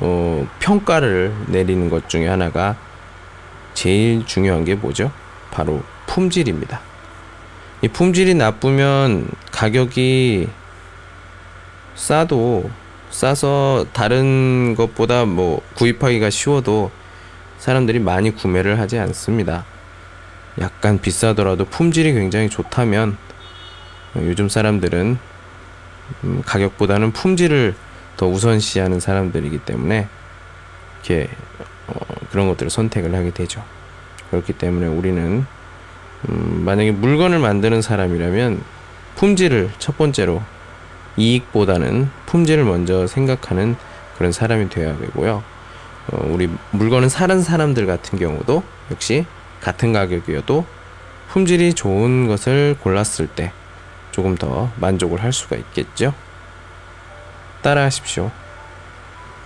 [0.00, 2.76] 어, 평가를 내리는 것 중에 하나가
[3.74, 5.10] 제일 중요한 게 뭐죠?
[5.50, 6.80] 바로 품질입니다.
[7.82, 10.48] 이 품질이 나쁘면 가격이
[11.94, 12.70] 싸도
[13.10, 16.90] 싸서 다른 것보다 뭐 구입하기가 쉬워도
[17.58, 19.64] 사람들이 많이 구매를 하지 않습니다.
[20.60, 23.16] 약간 비싸더라도 품질이 굉장히 좋다면
[24.16, 25.18] 요즘 사람들은
[26.24, 27.74] 음, 가격보다는 품질을
[28.18, 30.08] 더 우선시하는 사람들이기 때문에
[30.96, 31.30] 이렇게
[31.86, 31.94] 어,
[32.30, 33.64] 그런 것들을 선택을 하게 되죠.
[34.30, 35.46] 그렇기 때문에 우리는
[36.28, 38.60] 음, 만약에 물건을 만드는 사람이라면
[39.14, 40.42] 품질을 첫 번째로
[41.16, 43.76] 이익보다는 품질을 먼저 생각하는
[44.16, 45.42] 그런 사람이 되어야 되고요.
[46.12, 49.26] 어, 우리 물건을 사는 사람들 같은 경우도 역시
[49.60, 50.66] 같은 가격이어도
[51.28, 53.52] 품질이 좋은 것을 골랐을 때
[54.10, 56.14] 조금 더 만족을 할 수가 있겠죠.
[57.68, 58.30] 따라 하십시오.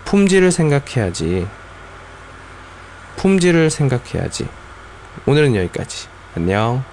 [0.04, 1.44] 품질을 생각해야지.
[3.16, 4.46] 품질을 생각해야지.
[5.26, 6.06] 오늘은 여기까지.
[6.36, 6.84] 안녕.